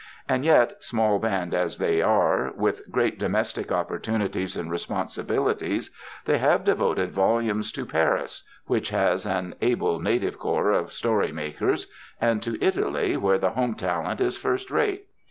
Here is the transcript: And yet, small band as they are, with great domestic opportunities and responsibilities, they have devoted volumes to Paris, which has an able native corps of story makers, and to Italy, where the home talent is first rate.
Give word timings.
And 0.27 0.43
yet, 0.43 0.83
small 0.83 1.19
band 1.19 1.53
as 1.53 1.77
they 1.77 2.01
are, 2.01 2.53
with 2.55 2.89
great 2.89 3.19
domestic 3.19 3.71
opportunities 3.71 4.57
and 4.57 4.71
responsibilities, 4.71 5.91
they 6.25 6.39
have 6.39 6.63
devoted 6.63 7.11
volumes 7.11 7.71
to 7.73 7.85
Paris, 7.85 8.41
which 8.65 8.89
has 8.89 9.27
an 9.27 9.53
able 9.61 9.99
native 9.99 10.39
corps 10.39 10.71
of 10.71 10.91
story 10.91 11.31
makers, 11.31 11.85
and 12.19 12.41
to 12.41 12.57
Italy, 12.65 13.15
where 13.15 13.37
the 13.37 13.51
home 13.51 13.75
talent 13.75 14.19
is 14.21 14.35
first 14.35 14.71
rate. 14.71 15.05